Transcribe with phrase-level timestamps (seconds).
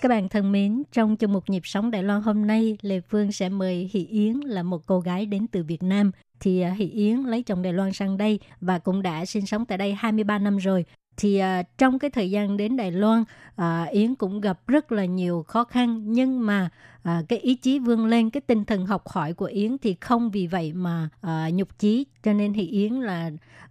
[0.00, 3.32] Các bạn thân mến, trong chương mục nhịp sống Đài Loan hôm nay, Lê Phương
[3.32, 6.10] sẽ mời Hỷ Yến là một cô gái đến từ Việt Nam.
[6.40, 9.66] Thì à, Hỷ Yến lấy chồng Đài Loan sang đây và cũng đã sinh sống
[9.66, 10.84] tại đây 23 năm rồi.
[11.16, 13.24] Thì à, trong cái thời gian đến Đài Loan,
[13.56, 16.68] à, Yến cũng gặp rất là nhiều khó khăn nhưng mà
[17.08, 20.30] à, cái ý chí vươn lên, cái tinh thần học hỏi của Yến thì không
[20.30, 22.06] vì vậy mà à, nhục chí.
[22.22, 23.30] Cho nên thì Yến là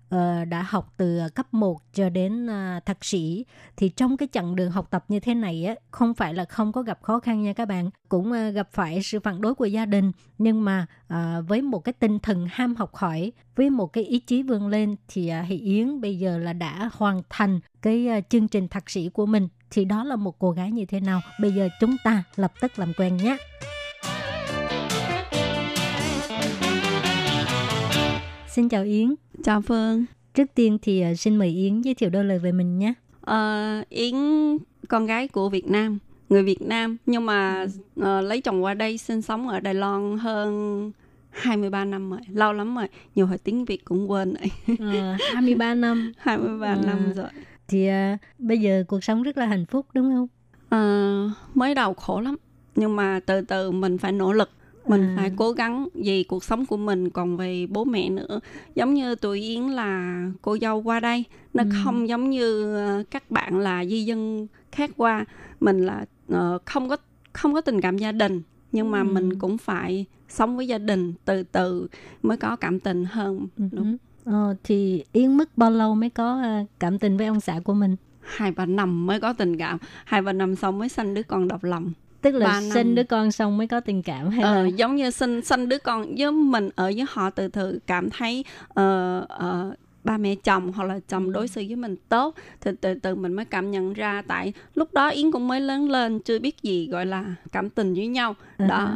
[0.10, 3.46] à, đã học từ cấp 1 cho đến à, thạc sĩ.
[3.78, 6.72] Thì trong cái chặng đường học tập như thế này á không phải là không
[6.72, 7.90] có gặp khó khăn nha các bạn.
[8.10, 10.12] Cũng à, gặp phải sự phản đối của gia đình.
[10.38, 14.20] Nhưng mà à, với một cái tinh thần ham học hỏi với một cái ý
[14.20, 18.22] chí vươn lên thì à, thì Yến bây giờ là đã hoàn thành cái à,
[18.22, 21.22] chương trình thạc sĩ của mình thì đó là một cô gái như thế nào
[21.42, 23.38] bây giờ chúng ta lập tức làm quen nhé
[28.48, 30.06] Xin chào Yến Chào Phương.
[30.34, 32.94] Trước tiên thì à, xin mời Yến giới thiệu đôi lời về mình nhé.
[33.22, 34.16] Ờ, Yến
[34.88, 37.66] con gái của Việt Nam, người Việt Nam nhưng mà
[38.02, 40.92] ờ, lấy chồng qua đây sinh sống ở Đài Loan hơn
[41.30, 42.88] 23 năm rồi, lâu lắm rồi.
[43.16, 44.78] Nhiều hồi tiếng Việt cũng quên rồi.
[44.94, 46.78] Ờ, 23 năm 23 À.
[46.86, 47.30] năm rồi.
[47.68, 50.28] Thì à, bây giờ cuộc sống rất là hạnh phúc đúng không?
[50.70, 52.36] Ờ, mới đầu khổ lắm,
[52.76, 54.50] nhưng mà từ từ mình phải nỗ lực.
[54.88, 55.14] Mình À.
[55.18, 58.40] phải cố gắng vì cuộc sống của mình còn về bố mẹ nữa.
[58.76, 61.24] Giống như tụi Yến là cô dâu qua đây,
[61.54, 61.70] nó Ừ.
[61.84, 65.26] không giống như ờ, các bạn là di dân khác qua.
[65.60, 66.98] Mình là ờ, không có
[67.34, 68.42] không có tình cảm gia đình,
[68.72, 69.04] nhưng mà Ừ.
[69.04, 71.88] mình cũng phải sống với gia đình từ từ
[72.24, 73.48] mới có cảm tình hơn.
[73.58, 73.64] Ừ.
[73.72, 73.98] Đúng.
[74.32, 77.74] Ờ, thì Yến mất bao lâu mới có à, cảm tình với ông xã của
[77.74, 77.96] mình?
[78.22, 81.48] Hai ba năm mới có tình cảm, hai ba năm sau mới sanh đứa con
[81.48, 81.92] độc lòng.
[82.22, 82.64] Tức là năm.
[82.74, 85.70] sinh đứa con xong mới có tình cảm hay Ờ, là giống như sinh sinh
[85.70, 90.36] đứa con với mình ở với họ từ từ cảm thấy ờ, ờ, ba mẹ
[90.36, 91.00] chồng hoặc là Ừ.
[91.08, 94.54] chồng đối xử với mình tốt thì từ từ mình mới cảm nhận ra tại
[94.76, 98.08] lúc đó yến cũng mới lớn lên chưa biết gì gọi là cảm tình với
[98.08, 98.96] nhau Ừ đó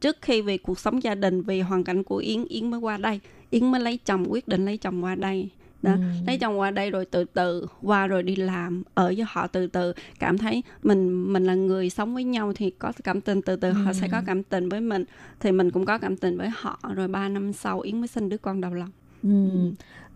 [0.00, 2.96] trước khi vì cuộc sống gia đình vì hoàn cảnh của yến yến mới qua
[2.96, 3.20] đây
[3.50, 5.48] yến mới lấy chồng quyết định lấy chồng qua đây.
[5.82, 5.98] Đó Ừ.
[6.26, 9.66] lấy chồng qua đây rồi từ từ qua rồi đi làm ở với họ từ
[9.66, 9.92] từ.
[10.18, 13.70] Cảm thấy mình mình là người sống với nhau thì có cảm tình từ từ
[13.72, 15.04] họ sẽ có cảm tình với mình.
[15.40, 16.78] Thì mình cũng có cảm tình với họ.
[16.94, 18.90] Rồi ba năm sau yến mới sinh đứa con đầu lòng.
[19.22, 19.48] Ừ.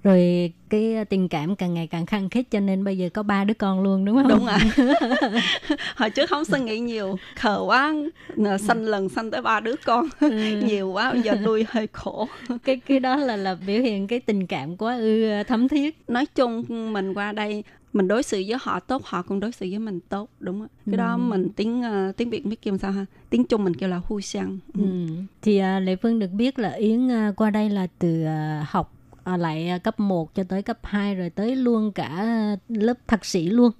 [0.02, 3.22] Rồi cái à, tình cảm càng ngày càng khăng khít cho nên bây giờ có
[3.22, 4.28] ba đứa con luôn đúng không?
[4.28, 4.88] đúng rồi
[5.96, 7.94] hồi trước không suy nghĩ nhiều khờ quá
[8.36, 10.08] Nờ, sanh lần sanh tới ba đứa con.
[10.64, 12.28] Nhiều quá giờ nuôi hơi khổ.
[12.64, 15.98] Cái cái đó là là biểu hiện cái tình cảm quá ư thấm thiết.
[16.08, 19.66] nói chung mình qua đây mình đối xử với họ tốt họ cũng đối xử
[19.70, 22.92] với mình tốt đúng không cái đó mình tiếng ờ, tiếng việt biết kêu sao
[22.92, 23.06] ha?
[23.30, 24.82] Tiếng trung mình kêu là hu sang Ừ.
[25.42, 28.92] Thì à, Lệ Phương được biết là Yến à, qua đây là từ à, học
[29.34, 32.26] à, lại à, cấp 1 cho tới cấp 2 rồi tới luôn cả
[32.68, 33.72] lớp thạc sĩ luôn.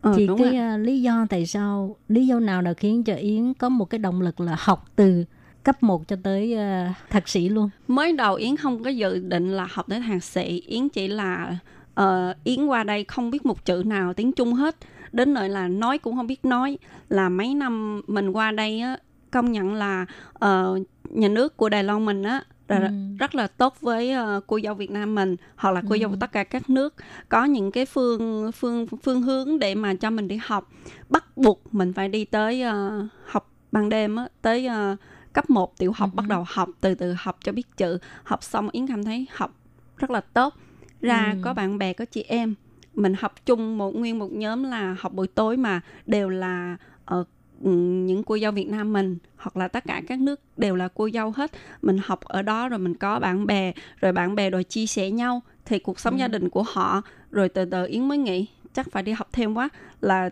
[0.00, 3.54] Ờ, thì cái à, lý do tại sao lý do nào đã khiến cho Yến
[3.54, 5.24] có một cái động lực là học từ
[5.64, 7.70] cấp 1 cho tới à, thạc sĩ luôn.
[7.88, 11.56] mới đầu yến không có dự định là học tới thạc sĩ yến chỉ là
[11.94, 14.76] ờ, yến qua đây không biết một chữ nào tiếng trung hết
[15.12, 18.96] đến nơi là nói cũng không biết nói là mấy năm mình qua đây á
[19.30, 20.78] công nhận là ờ,
[21.10, 22.92] nhà nước của đài loan mình á là Ừ.
[23.18, 26.16] rất là tốt với ờ, cô dâu Việt Nam mình hoặc là cô dâu của
[26.20, 26.94] tất cả các nước.
[27.28, 30.70] Có những cái phương phương phương hướng để mà cho mình đi học.
[31.08, 34.96] Bắt buộc mình phải đi tới ờ, học ban đêm á tới ờ,
[35.32, 37.98] cấp 1 tiểu học bắt đầu học từ từ học cho biết chữ.
[38.24, 39.54] Học xong yến cảm thấy học
[39.96, 40.54] rất là tốt.
[41.00, 41.38] Ra Ừ.
[41.42, 42.54] có bạn bè có chị em
[42.94, 46.76] mình học chung một nguyên một nhóm là học buổi tối mà đều là
[47.06, 47.24] ừ,
[47.60, 51.08] những cô dâu Việt Nam mình hoặc là tất cả các nước đều là cô
[51.10, 51.50] dâu hết
[51.82, 55.10] mình học ở đó rồi mình có bạn bè rồi bạn bè rồi chia sẻ
[55.10, 56.18] nhau thì cuộc sống Ừ.
[56.18, 59.54] gia đình của họ rồi từ từ Yến mới nghĩ chắc phải đi học thêm
[59.54, 59.68] quá
[60.00, 60.30] là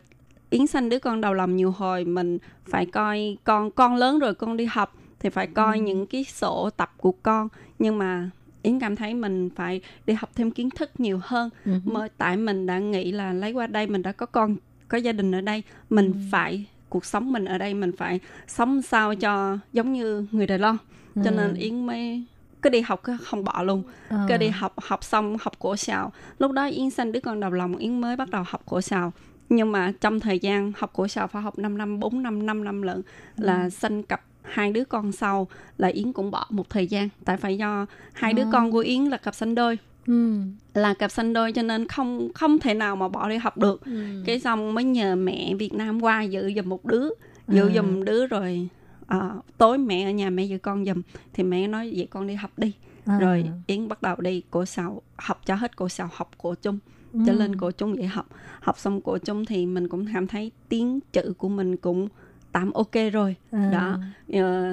[0.51, 2.39] Yến sanh đứa con đầu lòng nhiều hồi mình
[2.71, 5.83] phải coi con con lớn rồi con đi học thì phải coi Ừ.
[5.83, 7.49] những cái sổ tập của con
[7.79, 8.31] nhưng mà
[8.63, 11.73] Yến cảm thấy mình phải đi học thêm kiến thức nhiều hơn Ừ.
[11.85, 14.57] mới tại mình đã nghĩ là lấy qua đây mình đã có con
[14.89, 16.19] có gia đình ở đây mình Ừ.
[16.31, 20.59] phải cuộc sống mình ở đây mình phải sống sao cho giống như người Đài
[20.59, 20.77] Loan
[21.15, 21.35] cho Ừ.
[21.37, 22.25] nên Yến mới
[22.63, 24.27] cứ đi học cứ không bỏ luôn Ờ.
[24.29, 27.51] cứ đi học học xong học cổ xào lúc đó Yến sinh đứa con đầu
[27.51, 29.13] lòng Yến mới bắt đầu học cổ xào
[29.49, 32.65] nhưng mà trong thời gian học cổ xào phải học 5 năm 4 năm 5
[32.65, 32.97] năm lận
[33.37, 33.45] Ừ.
[33.45, 35.49] là sinh cặp hai đứa con sau
[35.79, 38.49] là Yến cũng bỏ một thời gian tại phải do hai đứa Ờ.
[38.53, 40.41] con của Yến là cặp sinh đôi Ừ.
[40.75, 43.85] là cặp sinh đôi cho nên không không thể nào mà bỏ đi học được
[43.85, 44.23] Ừ.
[44.27, 47.09] cái xong mới nhờ mẹ Việt Nam qua giữ giùm một đứa
[47.49, 47.73] giữ À.
[47.75, 48.69] giùm đứa rồi
[49.07, 51.03] ờ, tối mẹ ở nhà mẹ giữ con giùm
[51.33, 52.73] thì mẹ nói vậy con đi học đi
[53.07, 53.19] À.
[53.19, 56.79] rồi Yến bắt đầu đi cổ sào học cho hết cổ sào học cổ chung
[57.13, 57.21] Ừ.
[57.27, 58.27] cho lên cổ chung vậy học
[58.61, 62.09] học xong cổ chung thì mình cũng cảm thấy tiếng chữ của mình cũng
[62.53, 63.71] tạm ok rồi À.
[63.73, 63.99] đó
[64.43, 64.73] Ờ,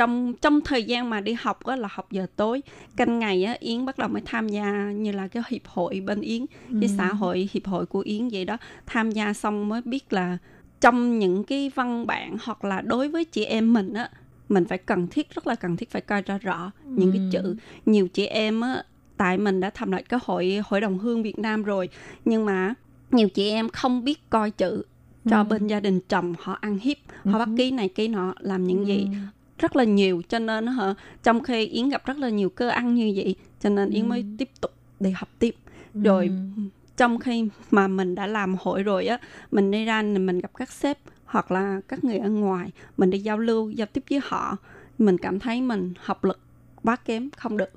[0.00, 2.62] trong trong thời gian mà đi học á, là học giờ tối
[2.96, 6.20] canh ngày á, Yến bắt đầu mới tham gia như là cái hiệp hội bên
[6.20, 6.94] Yến cái Ừ.
[6.96, 8.56] xã hội hiệp hội của Yến vậy đó
[8.86, 10.38] tham gia xong mới biết là
[10.80, 14.10] trong những cái văn bản hoặc là đối với chị em mình á
[14.48, 17.28] mình phải cần thiết rất là cần thiết phải coi ra rõ những cái Ừ.
[17.30, 17.56] chữ
[17.86, 18.82] nhiều chị em á
[19.16, 21.88] tại mình đã thành lập cái hội hội đồng hương Việt Nam rồi
[22.24, 22.74] nhưng mà
[23.10, 24.82] nhiều chị em không biết coi chữ
[25.30, 25.44] cho Ừ.
[25.44, 27.54] bên gia đình chồng họ ăn hiếp họ bắt Ừ.
[27.58, 29.16] ký này ký nọ làm những gì Ừ.
[29.60, 32.94] rất là nhiều cho nên hả trong khi Yến gặp rất là nhiều cơ ăn
[32.94, 34.06] như vậy cho nên Yến Ừ.
[34.08, 34.70] mới tiếp tục
[35.00, 35.54] đi học tiếp
[35.94, 36.26] rồi
[36.56, 36.62] Ừ.
[36.96, 39.18] trong khi mà mình đã làm hội rồi á
[39.50, 43.18] mình đi ra mình gặp các sếp hoặc là các người ở ngoài mình đi
[43.18, 44.56] giao lưu giao tiếp với họ
[44.98, 46.38] mình cảm thấy mình học lực
[46.82, 47.70] quá kém không được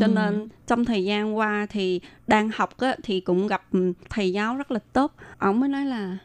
[0.00, 0.12] cho Ừ.
[0.12, 4.56] nên trong thời gian qua thì đang học á, thì cũng gặp ừ, thầy giáo
[4.56, 6.18] rất là tốt ông mới nói là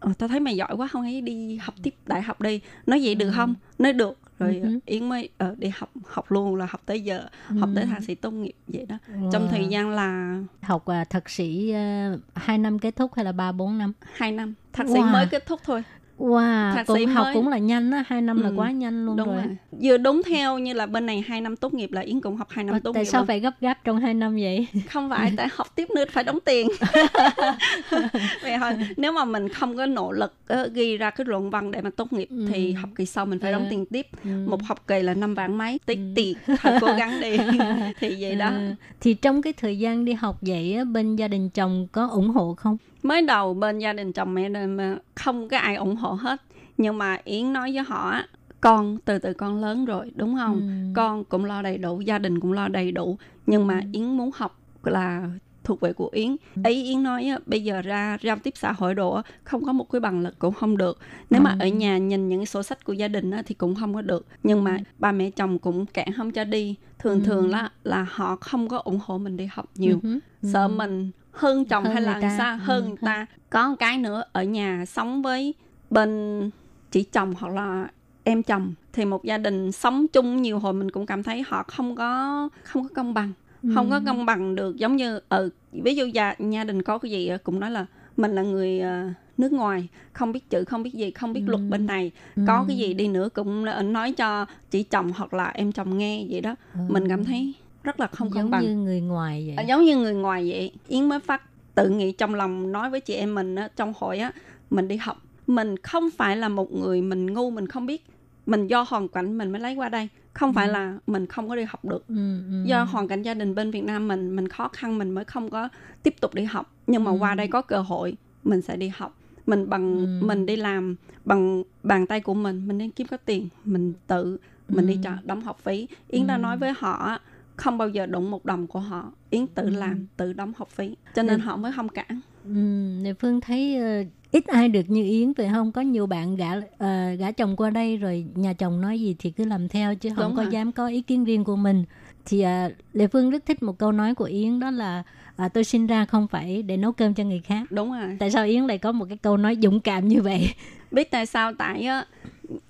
[0.00, 3.00] ờ, tao thấy mày giỏi quá không ấy đi học tiếp đại học đi nói
[3.04, 3.32] vậy được Ừ.
[3.36, 4.78] không nói được rồi Ừ.
[4.86, 7.24] yến mới ờ, đi học học luôn là học tới giờ
[7.60, 8.98] học tới thạc sĩ tốt nghiệp vậy đó
[9.32, 9.48] trong Wow.
[9.50, 13.52] thời gian là học à, thạc sĩ à, hai năm kết thúc hay là ba
[13.52, 15.12] bốn năm hai năm thạc sĩ Wow.
[15.12, 15.82] mới kết thúc thôi
[16.18, 17.34] wow Thạc sĩ học mới.
[17.34, 19.96] cũng là nhanh á hai năm là Ừ, quá nhanh luôn đúng rồi, rồi vừa
[19.96, 22.64] đúng theo như là bên này hai năm tốt nghiệp là yến cũng học hai
[22.64, 23.26] năm Ờ, tốt tại nghiệp sao luôn.
[23.26, 26.38] phải gấp gáp trong hai năm vậy không phải tại học tiếp nữa phải đóng
[26.44, 26.68] tiền
[28.42, 31.70] vậy thôi nếu mà mình không có nỗ lực ờ, ghi ra cái luận văn
[31.70, 32.46] để mà tốt nghiệp Ừ.
[32.50, 33.66] thì học kỳ sau mình phải đóng Ờ.
[33.70, 34.30] tiền tiếp Ừ.
[34.46, 36.12] một học kỳ là năm vạn mấy tiết Ừ.
[36.14, 37.36] tiền phải cố gắng đi
[38.00, 41.28] thì vậy đó À, thì trong cái thời gian đi học vậy á, bên gia
[41.28, 45.48] đình chồng có ủng hộ không mới đầu bên gia đình chồng mẹ mà không
[45.48, 46.42] có ai ủng hộ hết
[46.76, 48.26] nhưng mà yến nói với họ á,
[48.60, 50.92] con từ từ con lớn rồi đúng không Ừ.
[50.94, 53.86] con cũng lo đầy đủ gia đình cũng lo đầy đủ nhưng mà Ừ.
[53.92, 55.28] yến muốn học là
[55.64, 58.94] thuộc về của yến ấy yến nói á, bây giờ ra giao tiếp xã hội
[58.94, 60.98] đồ á, không có một cái bằng lực cũng không được
[61.30, 61.56] nếu mà Ừ.
[61.60, 64.02] ở nhà nhìn những cái sổ sách của gia đình á, thì cũng không có
[64.02, 64.82] được nhưng mà Ừ.
[64.98, 67.24] ba mẹ chồng cũng cản không cho đi thường Ừ.
[67.26, 70.18] thường là là họ không có ủng hộ mình đi học nhiều Ừ.
[70.42, 72.34] sợ mình hơn chồng Hơn hay là ta.
[72.38, 75.54] sao hơn Ừ, người ta có một cái nữa ở nhà sống với
[75.90, 76.50] bên
[76.90, 77.88] chị chồng hoặc là
[78.24, 81.62] em chồng thì một gia đình sống chung nhiều hồi mình cũng cảm thấy họ
[81.62, 83.32] không có không có công bằng
[83.74, 84.02] không có Ừ.
[84.06, 87.60] công bằng được giống như ở ví dụ gia gia đình có cái gì cũng
[87.60, 87.86] nói là
[88.16, 89.08] mình là người ờ,
[89.38, 91.50] nước ngoài không biết chữ không biết gì không biết Ừ.
[91.50, 92.42] luật bên này Ừ.
[92.46, 96.26] có cái gì đi nữa cũng nói cho chị chồng hoặc là em chồng nghe
[96.30, 96.80] vậy đó Ừ.
[96.88, 97.52] mình cảm thấy
[97.84, 100.50] rất là không công giống bằng như người ngoài vậy À, giống như người ngoài
[100.50, 101.42] vậy yến mới phát
[101.74, 104.32] tự nghĩ trong lòng nói với chị em mình á, trong hội á
[104.70, 108.06] mình đi học mình không phải là một người mình ngu mình không biết
[108.46, 110.72] mình do hoàn cảnh mình mới lấy qua đây không phải Ừ.
[110.72, 112.14] là mình không có đi học được ừ,
[112.50, 112.62] ừ.
[112.64, 115.50] do hoàn cảnh gia đình bên Việt Nam mình mình khó khăn mình mới không
[115.50, 115.68] có
[116.02, 117.16] tiếp tục đi học nhưng mà Ừ.
[117.20, 119.16] qua đây có cơ hội mình sẽ đi học
[119.46, 120.26] mình bằng Ừ.
[120.26, 124.38] mình đi làm bằng bàn tay của mình mình nên kiếm có tiền mình tự
[124.68, 125.00] mình đi Ừ.
[125.04, 126.38] trả đóng học phí yến đã Ừ.
[126.38, 127.18] nói với họ
[127.58, 129.70] không bao giờ đụng một đồng của họ yến tự Ừ.
[129.70, 131.44] làm tự đóng học phí cho nên Ừ.
[131.44, 135.72] họ mới không cản Ừ, Phương thấy ờ, ít ai được như Yến phải không?
[135.72, 139.30] Có nhiều bạn gả ờ, gả chồng qua đây rồi nhà chồng nói gì thì
[139.30, 140.52] cứ làm theo chứ không Đúng có rồi.
[140.52, 141.84] dám có ý kiến riêng của mình.
[142.26, 145.02] Thì uh, Lệ Phương rất thích một câu nói của Yến đó là
[145.36, 147.62] à, tôi sinh ra không phải để nấu cơm cho người khác.
[147.70, 150.50] đúng rồi Tại sao Yến lại có một cái câu nói dũng cảm như vậy?
[150.90, 152.04] biết tại sao tại á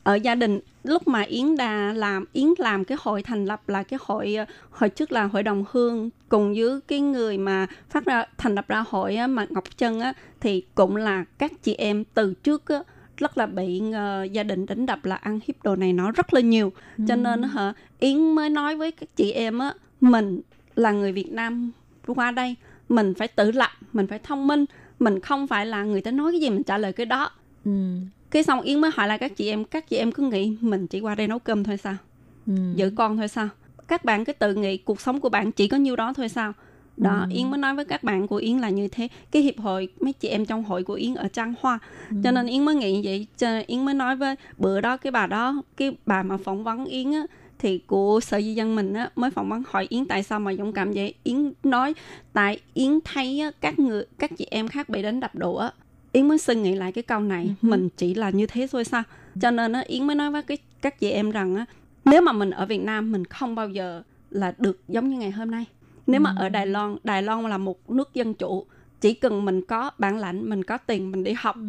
[0.03, 3.83] ở gia đình lúc mà yến đã làm yến làm cái hội thành lập là
[3.83, 6.11] cái hội ờ, hồi trước là hội đồng hương.
[6.29, 10.01] Cùng với cái người mà phát ra thành lập ra hội á, mà ngọc trân
[10.01, 12.83] á thì cũng là các chị em từ trước á
[13.17, 16.35] rất là bị ờ, gia đình đánh đập là ăn hiếp đồ này nó rất
[16.35, 16.73] là nhiều.
[17.09, 20.41] Cho nên hả yến mới nói với các chị em á mình
[20.75, 21.71] là người việt nam
[22.07, 22.57] qua đây
[22.89, 24.65] mình phải tự lập mình phải thông minh
[24.99, 27.31] mình không phải là người ta nói cái gì mình trả lời cái đó.
[27.65, 27.71] Ừ,
[28.31, 30.87] cái xong yến mới hỏi lại các chị em các chị em cứ nghĩ mình
[30.87, 31.97] chỉ qua đây nấu cơm thôi sao?
[32.47, 33.49] Ừ, giữ con thôi sao?
[33.89, 36.53] Các bạn cứ tự nghĩ cuộc sống của bạn chỉ có nhiêu đó thôi sao?
[36.97, 37.35] Đó Ừ.
[37.35, 39.09] yến mới nói với các bạn của yến là như thế.
[39.31, 41.79] Cái hiệp hội mấy chị em trong hội của yến ở trang hoa.
[42.11, 42.17] Ừ.
[42.25, 43.27] cho nên yến mới nghĩ vậy.
[43.37, 46.65] Cho nên yến mới nói với bữa đó cái bà đó cái bà mà phỏng
[46.65, 47.23] vấn yến á
[47.59, 50.55] thì của sở di dân mình á mới phỏng vấn hỏi yến tại sao mà
[50.55, 51.15] dũng cảm vậy.
[51.23, 51.95] Yến nói
[52.33, 55.69] tại yến thấy á, các người các chị em khác bị đánh đập đũa
[56.19, 57.69] yến mới suy nghĩ lại cái câu này Ừ.
[57.69, 59.03] mình chỉ là như thế thôi sao
[59.41, 61.65] cho nên á yến mới nói với cái các chị em rằng á
[62.05, 65.31] nếu mà mình ở việt nam mình không bao giờ là được giống như ngày
[65.31, 65.65] hôm nay
[66.07, 66.37] nếu mà Ừ.
[66.39, 68.67] ở đài loan đài loan là một nước dân chủ
[69.01, 71.63] chỉ cần mình có bản lãnh mình có tiền mình đi học Ừ.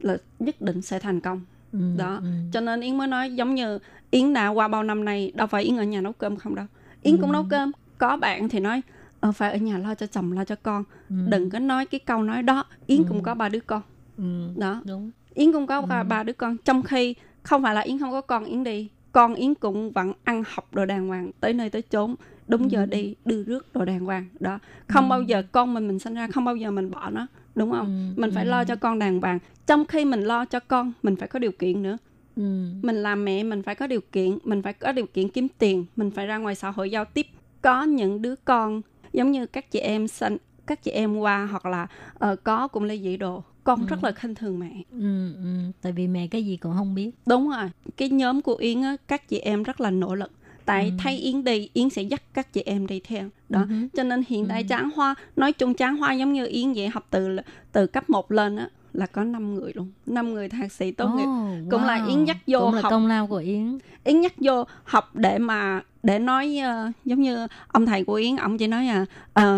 [0.00, 1.40] là nhất định sẽ thành công
[1.72, 1.78] Ừ.
[1.98, 2.20] đó
[2.52, 3.78] cho nên yến mới nói giống như
[4.10, 6.66] yến đã qua bao năm nay đâu phải yến ở nhà nấu cơm không đâu
[7.02, 8.80] yến cũng nấu cơm có bạn thì nói
[9.20, 11.16] ờ, phải ở nhà lo cho chồng lo cho con Ừ.
[11.28, 13.04] đừng có nói cái câu nói đó yến Ừ.
[13.08, 13.82] cũng có ba đứa con
[14.18, 14.24] Ừ.
[14.56, 16.04] đó đúng yến cũng có ba Ừ.
[16.08, 19.34] ba đứa con trong khi không phải là yến không có con yến đi con
[19.34, 22.14] yến cũng vẫn ăn học đồ đàng hoàng tới nơi tới chốn
[22.48, 22.86] đúng giờ Ừ.
[22.86, 24.58] đi đưa rước đồ đàng hoàng đó
[24.88, 25.10] không Ừ.
[25.10, 28.12] bao giờ con mình mình sinh ra không bao giờ mình bỏ nó đúng không
[28.16, 28.20] Ừ.
[28.20, 28.48] mình phải Ừ.
[28.50, 31.52] lo cho con đàng hoàng trong khi mình lo cho con mình phải có điều
[31.52, 31.96] kiện nữa
[32.36, 32.42] Ừ.
[32.82, 35.84] mình làm mẹ mình phải có điều kiện mình phải có điều kiện kiếm tiền
[35.96, 37.26] mình phải ra ngoài xã hội giao tiếp
[37.62, 40.36] có những đứa con giống như các chị em sinh
[40.66, 41.86] các chị em qua hoặc là
[42.18, 43.86] ờ, có cũng ly dị đồ con Ừ.
[43.88, 45.32] rất là khinh thường mẹ Ừ.
[45.34, 45.70] Ừ.
[45.82, 48.96] tại vì mẹ cái gì cũng không biết đúng rồi cái nhóm của yến á
[49.08, 50.30] các chị em rất là nỗ lực
[50.64, 50.90] tại Ừ.
[51.02, 53.74] thấy yến đi yến sẽ dắt các chị em đi theo đó Ừ.
[53.96, 54.66] cho nên hiện tại Ừ.
[54.68, 57.36] tráng hoa nói chung tráng hoa giống như yến vậy học từ
[57.72, 61.08] từ cấp 1 lên á là có 5 người luôn 5 người thạc sĩ tốt
[61.16, 62.08] nghiệp Oh, Cũng là wow.
[62.08, 62.90] Yến dắt vô cũng là học.
[62.90, 67.46] công lao của Yến Yến nhắc vô học để mà để nói uh, giống như
[67.68, 69.06] ông thầy của Yến ông chỉ nói là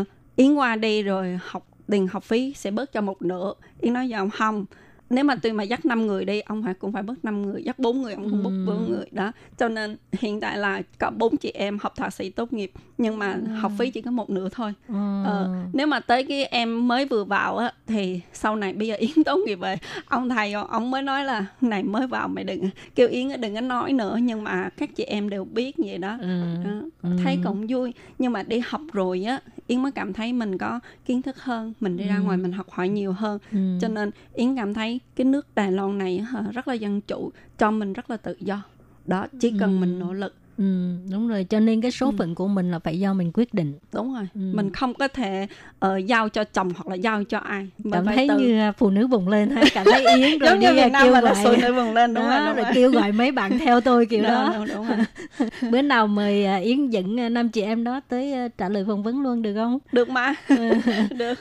[0.01, 0.07] uh,
[0.37, 3.55] Yến qua đi rồi học tiền học phí sẽ bớt cho một nửa.
[3.81, 4.65] Yến nói với ông không
[5.13, 7.63] nếu mà tuy mà dắt 5 người đi ông phải cũng phải bớt 5 người
[7.65, 8.65] dắt 4 người ông cũng bớt Ừ.
[8.67, 12.31] 4 người đó cho nên hiện tại là có bốn chị em học thạc sĩ
[12.31, 13.55] tốt nghiệp nhưng mà Ừ.
[13.55, 15.23] học phí chỉ có một nửa thôi Ờ.
[15.25, 18.95] Ờ, nếu mà tới cái em mới vừa vào á thì sau này bây giờ
[18.95, 19.77] yến tốt nghiệp rồi
[20.07, 23.61] ông thầy ông mới nói là này mới vào mày đừng kêu yến đừng có
[23.61, 26.29] nói nữa nhưng mà các chị em đều biết vậy đó Ừ.
[26.65, 26.71] đó,
[27.03, 27.11] Ừ.
[27.25, 30.81] thấy cũng vui nhưng mà đi học rồi á yến mới cảm thấy mình có
[31.05, 32.23] kiến thức hơn mình đi ra Ừ.
[32.23, 33.59] ngoài mình học hỏi nhiều hơn Ừ.
[33.81, 37.71] cho nên yến cảm thấy cái nước đài loan này rất là dân chủ cho
[37.71, 38.63] mình rất là tự do
[39.07, 39.81] đó chỉ cần Ừ.
[39.81, 40.65] mình nỗ lực Ừ,
[41.13, 41.45] đúng rồi.
[41.45, 42.13] Cho nên cái số Ừ.
[42.19, 43.79] phận của mình là phải do mình quyết định.
[43.93, 44.29] Đúng rồi.
[44.35, 44.41] Ừ.
[44.55, 45.47] mình không có thể
[45.79, 47.69] ờ, giao cho chồng hoặc là giao cho ai.
[47.79, 50.39] Mình cảm phải thấy tự như à, phụ nữ vùng lên hay cảm thấy yến
[50.39, 52.47] rồi giống đi như Việt Nam kêu gọi sôi nổi vừng lên đúng đó, rồi
[52.47, 52.73] đúng rồi rồi.
[52.75, 54.53] kêu gọi mấy bạn theo tôi kiểu Đó, đó.
[54.59, 54.99] đúng, đúng rồi.
[55.71, 59.03] bữa nào mời à, yến dẫn à, năm chị em đó tới trả lời phỏng
[59.03, 59.79] vấn luôn được không?
[59.93, 60.35] Được mà.
[61.17, 61.35] Được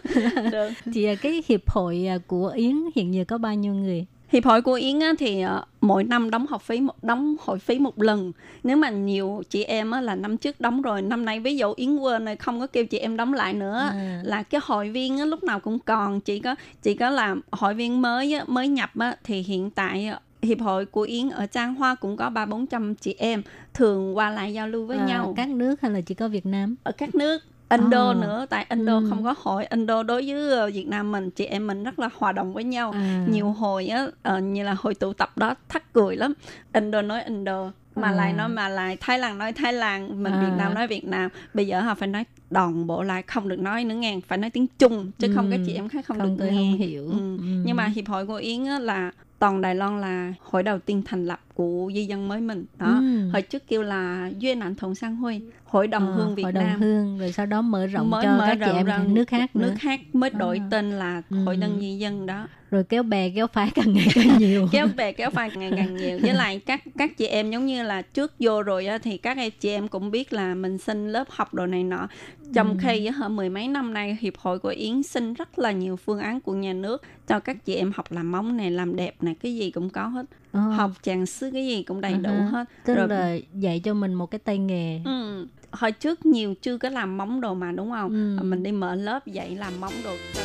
[0.51, 0.69] được.
[0.93, 4.73] Thì cái hiệp hội của yến hiện giờ có bao nhiêu người hiệp hội của
[4.73, 8.31] yến á, thì ờ, mỗi năm đóng học phí một đóng hội phí một lần.
[8.63, 11.73] Nếu mà nhiều chị em á, là năm trước đóng rồi năm nay ví dụ
[11.75, 13.89] yến quên này không có kêu chị em đóng lại nữa.
[13.91, 14.21] À.
[14.23, 17.73] là cái hội viên á, lúc nào cũng còn chỉ có chỉ có làm hội
[17.73, 21.45] viên mới á, mới nhập á, thì hiện tại á, hiệp hội của yến ở
[21.45, 23.41] trang hoa cũng có ba bốn trăm chị em
[23.73, 25.33] thường qua lại giao lưu với À, nhau.
[25.37, 26.75] các nước hay là chỉ có việt nam?
[26.83, 28.13] Ở các nước Indo À.
[28.13, 29.05] nữa tại Indo Ừ.
[29.09, 32.09] không có hội Indo đối với ờ, Việt Nam mình chị em mình rất là
[32.17, 33.25] hòa đồng với nhau à.
[33.29, 36.33] nhiều hồi á ờ, như là hồi tụ tập đó thắt cười lắm
[36.73, 38.11] Indo nói Indo mà À.
[38.11, 40.41] lại nói mà lại Thái Lan nói Thái Lan mình À.
[40.41, 43.59] Việt Nam nói Việt Nam bây giờ họ phải nói đồng bộ lại không được
[43.59, 45.51] nói nữa nghe phải nói tiếng Trung chứ không Ừ.
[45.51, 47.17] các chị em khác không, không được nghe không hiểu Ừ.
[47.37, 47.43] Ừ.
[47.65, 51.01] nhưng mà hiệp hội của Yến á, là toàn Đài Loan là hội đầu tiên
[51.05, 53.29] thành lập của di dân mới mình đó Ừ.
[53.29, 56.51] hồi trước kêu là duyên ảnh thùng sang huy hội đồng Ờ, hương Việt hội
[56.51, 58.85] Nam đồng hương rồi sau đó mở rộng mới cho mở các chị rộng em
[58.85, 60.67] ra nước khác nữa nước khác mới đổi À.
[60.71, 61.37] tên là Ừ.
[61.45, 64.87] hội đồng di dân đó rồi kéo bè kéo phái càng ngày càng nhiều kéo
[64.97, 68.01] về kéo phai ngày càng nhiều với lại các các chị em giống như là
[68.01, 71.23] trước vô rồi á, thì các em chị em cũng biết là mình xin lớp
[71.29, 72.07] học đồ này nọ
[72.53, 72.75] trong Ừ.
[72.81, 76.19] khi hả mười mấy năm nay hiệp hội của yến xin rất là nhiều phương
[76.19, 79.35] án của nhà nước cho các chị em học làm móng này làm đẹp này
[79.43, 82.37] cái gì cũng có hết Ờ, học chàng sứ cái gì cũng đầy đủ À
[82.43, 82.49] ha.
[82.51, 82.65] hết.
[82.85, 85.01] Tức rồi là dạy cho mình một cái tay nghề.
[85.05, 88.37] Ừ, hồi trước nhiều chưa có làm móng đồ mà đúng không?
[88.39, 88.43] Ừ.
[88.43, 90.41] mình đi mở lớp dạy làm móng đồ cho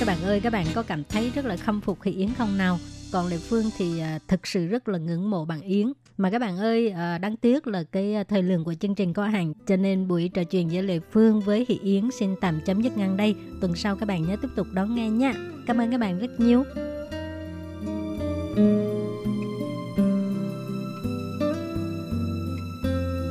[0.00, 2.58] các bạn ơi các bạn có cảm thấy rất là khâm phục Thị Yến không
[2.58, 2.78] nào?
[3.12, 6.38] Còn Lệ Phương thì à, thực sự rất là ngưỡng mộ bạn Yến mà các
[6.38, 9.52] bạn ơi ờ, đáng tiếc là cái ờ, thời lượng của chương trình có hạn,
[9.66, 12.98] cho nên buổi trò chuyện giữa Lệ Phương với hỷ Yến xin tạm chấm dứt
[12.98, 13.34] ngang đây.
[13.60, 15.34] Tuần sau các bạn nhớ tiếp tục đón nghe nha.
[15.66, 16.64] Cảm ơn các bạn rất nhiều.